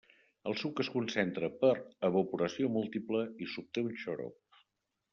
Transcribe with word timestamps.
El 0.51 0.55
suc 0.61 0.79
es 0.83 0.89
concentra 0.93 1.51
per 1.59 1.71
evaporació 2.11 2.73
múltiple 2.79 3.25
i 3.47 3.51
s'obté 3.55 3.89
un 3.93 3.97
xarop. 4.07 4.63